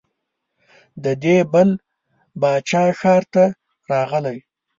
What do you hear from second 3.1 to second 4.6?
ته راغلې.